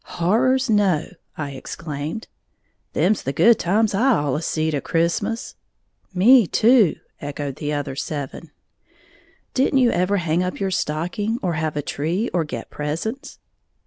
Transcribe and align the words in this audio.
"Horrors, 0.17 0.67
no!" 0.67 1.09
I 1.37 1.51
exclaimed. 1.51 2.27
"Them's 2.93 3.21
the 3.21 3.31
good 3.31 3.59
times 3.59 3.93
I 3.93 4.13
allus 4.13 4.47
seed 4.47 4.73
a 4.73 4.81
Christmas." 4.81 5.53
"Me, 6.11 6.47
too!" 6.47 6.95
echoed 7.21 7.57
the 7.57 7.71
other 7.73 7.95
eleven. 8.09 8.49
"Didn't 9.53 9.77
you 9.77 9.91
ever 9.91 10.17
hang 10.17 10.41
up 10.41 10.59
your 10.59 10.71
stocking, 10.71 11.37
or 11.43 11.53
have 11.53 11.77
a 11.77 11.83
tree 11.83 12.31
or 12.33 12.43
get 12.43 12.71
presents?" 12.71 13.37